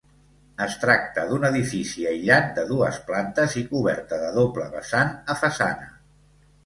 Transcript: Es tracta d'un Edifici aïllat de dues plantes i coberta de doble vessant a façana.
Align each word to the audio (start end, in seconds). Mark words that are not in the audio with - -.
Es 0.65 0.75
tracta 0.83 1.25
d'un 1.31 1.43
Edifici 1.49 2.07
aïllat 2.11 2.49
de 2.57 2.65
dues 2.71 2.99
plantes 3.11 3.53
i 3.61 3.63
coberta 3.75 4.23
de 4.25 4.33
doble 4.39 4.67
vessant 4.77 5.13
a 5.35 5.37
façana. 5.43 5.91